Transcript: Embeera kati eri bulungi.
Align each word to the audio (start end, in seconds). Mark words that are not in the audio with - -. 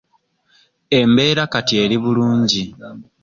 Embeera 0.99 1.43
kati 1.53 1.73
eri 1.83 1.97
bulungi. 2.03 2.61